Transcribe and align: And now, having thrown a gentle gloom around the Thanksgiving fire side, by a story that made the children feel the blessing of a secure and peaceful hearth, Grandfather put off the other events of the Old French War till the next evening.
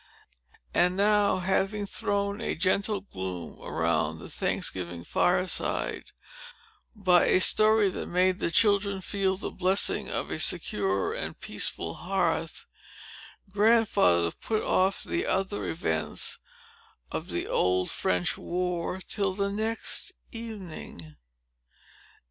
And 0.73 0.97
now, 0.97 1.37
having 1.37 1.85
thrown 1.85 2.41
a 2.41 2.55
gentle 2.55 3.01
gloom 3.01 3.61
around 3.61 4.17
the 4.17 4.31
Thanksgiving 4.31 5.03
fire 5.03 5.45
side, 5.45 6.05
by 6.95 7.25
a 7.25 7.39
story 7.39 7.87
that 7.91 8.07
made 8.07 8.39
the 8.39 8.49
children 8.49 9.01
feel 9.01 9.37
the 9.37 9.51
blessing 9.51 10.09
of 10.09 10.31
a 10.31 10.39
secure 10.39 11.13
and 11.13 11.39
peaceful 11.39 11.93
hearth, 11.93 12.65
Grandfather 13.51 14.31
put 14.31 14.63
off 14.63 15.03
the 15.03 15.27
other 15.27 15.67
events 15.67 16.39
of 17.11 17.27
the 17.27 17.45
Old 17.45 17.91
French 17.91 18.39
War 18.39 19.01
till 19.01 19.35
the 19.35 19.51
next 19.51 20.13
evening. 20.31 21.15